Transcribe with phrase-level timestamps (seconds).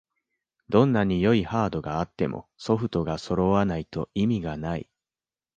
[0.67, 4.89] どんなに良いハードがあってもソフトがそろわないと意味がない